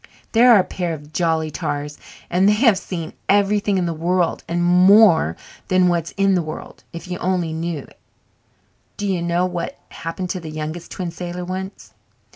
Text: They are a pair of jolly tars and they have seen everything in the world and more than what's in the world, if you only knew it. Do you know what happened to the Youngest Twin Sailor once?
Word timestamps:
They 0.31 0.43
are 0.43 0.57
a 0.57 0.63
pair 0.63 0.93
of 0.95 1.13
jolly 1.13 1.51
tars 1.51 1.99
and 2.27 2.49
they 2.49 2.53
have 2.55 2.79
seen 2.79 3.13
everything 3.29 3.77
in 3.77 3.85
the 3.85 3.93
world 3.93 4.43
and 4.47 4.63
more 4.63 5.37
than 5.67 5.89
what's 5.89 6.09
in 6.17 6.33
the 6.33 6.41
world, 6.41 6.83
if 6.91 7.07
you 7.07 7.19
only 7.19 7.53
knew 7.53 7.77
it. 7.83 7.99
Do 8.97 9.05
you 9.05 9.21
know 9.21 9.45
what 9.45 9.77
happened 9.89 10.31
to 10.31 10.39
the 10.39 10.49
Youngest 10.49 10.89
Twin 10.89 11.11
Sailor 11.11 11.45
once? 11.45 11.93